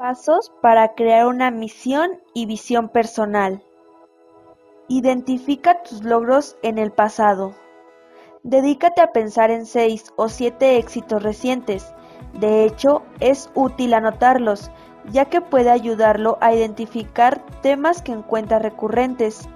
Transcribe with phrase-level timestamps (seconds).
[0.00, 3.62] Pasos para crear una misión y visión personal.
[4.88, 7.52] Identifica tus logros en el pasado.
[8.42, 11.92] Dedícate a pensar en seis o siete éxitos recientes.
[12.32, 14.70] De hecho, es útil anotarlos,
[15.10, 19.50] ya que puede ayudarlo a identificar temas que encuentra recurrentes.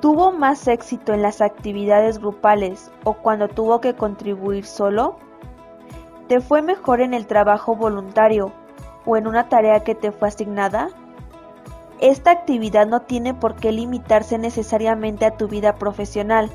[0.00, 5.18] ¿Tuvo más éxito en las actividades grupales o cuando tuvo que contribuir solo?
[6.26, 8.52] ¿Te fue mejor en el trabajo voluntario
[9.08, 10.90] o en una tarea que te fue asignada?
[11.98, 16.50] Esta actividad no tiene por qué limitarse necesariamente a tu vida profesional.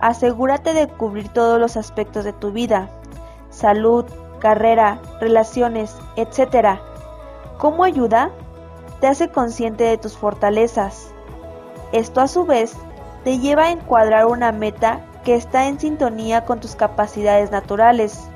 [0.00, 2.88] Asegúrate de cubrir todos los aspectos de tu vida,
[3.50, 4.04] salud,
[4.38, 6.78] carrera, relaciones, etc.
[7.58, 8.30] ¿Cómo ayuda?
[9.00, 11.12] Te hace consciente de tus fortalezas.
[11.90, 12.76] Esto a su vez
[13.24, 18.30] te lleva a encuadrar una meta que está en sintonía con tus capacidades naturales.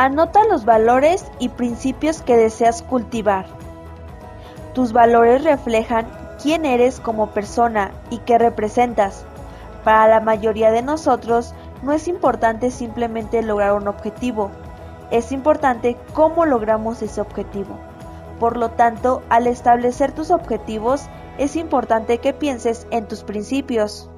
[0.00, 3.46] Anota los valores y principios que deseas cultivar.
[4.72, 6.06] Tus valores reflejan
[6.40, 9.24] quién eres como persona y qué representas.
[9.82, 14.52] Para la mayoría de nosotros no es importante simplemente lograr un objetivo,
[15.10, 17.76] es importante cómo logramos ese objetivo.
[18.38, 21.08] Por lo tanto, al establecer tus objetivos,
[21.38, 24.08] es importante que pienses en tus principios.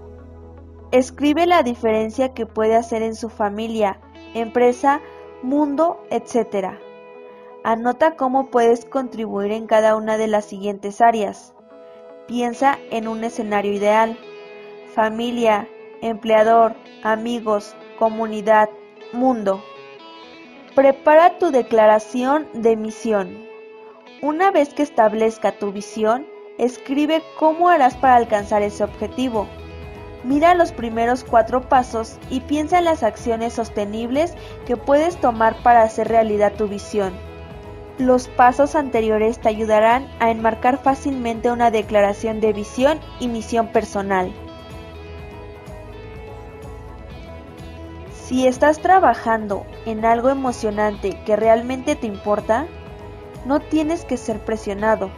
[0.90, 3.98] Escribe la diferencia que puede hacer en su familia,
[4.34, 5.00] empresa,
[5.42, 6.78] mundo, etc.
[7.64, 11.54] Anota cómo puedes contribuir en cada una de las siguientes áreas.
[12.26, 14.18] Piensa en un escenario ideal.
[14.94, 15.68] Familia,
[16.00, 18.70] empleador, amigos, comunidad,
[19.12, 19.62] mundo.
[20.74, 23.46] Prepara tu declaración de misión.
[24.22, 26.26] Una vez que establezca tu visión,
[26.58, 29.48] escribe cómo harás para alcanzar ese objetivo.
[30.22, 34.34] Mira los primeros cuatro pasos y piensa en las acciones sostenibles
[34.66, 37.14] que puedes tomar para hacer realidad tu visión.
[37.96, 44.30] Los pasos anteriores te ayudarán a enmarcar fácilmente una declaración de visión y misión personal.
[48.12, 52.66] Si estás trabajando en algo emocionante que realmente te importa,
[53.46, 55.10] no tienes que ser presionado.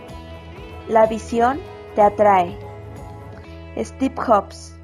[0.89, 1.61] La visión
[1.95, 2.57] te atrae.
[3.77, 4.75] Steve Jobs